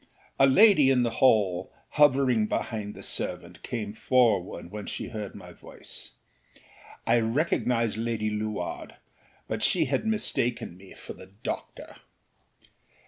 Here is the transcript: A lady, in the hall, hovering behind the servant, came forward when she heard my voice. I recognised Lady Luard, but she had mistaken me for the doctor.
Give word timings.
A 0.39 0.47
lady, 0.47 0.89
in 0.89 1.03
the 1.03 1.11
hall, 1.21 1.71
hovering 1.89 2.47
behind 2.47 2.95
the 2.95 3.03
servant, 3.03 3.61
came 3.61 3.93
forward 3.93 4.71
when 4.71 4.87
she 4.87 5.09
heard 5.09 5.35
my 5.35 5.51
voice. 5.53 6.13
I 7.05 7.19
recognised 7.19 7.97
Lady 7.97 8.31
Luard, 8.31 8.95
but 9.47 9.61
she 9.61 9.85
had 9.85 10.07
mistaken 10.07 10.75
me 10.75 10.95
for 10.95 11.13
the 11.13 11.27
doctor. 11.27 11.97